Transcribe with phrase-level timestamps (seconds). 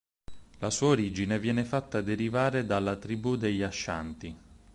[0.57, 4.35] La sua origine viene fatta derivare dalla tribù degli Ashanti.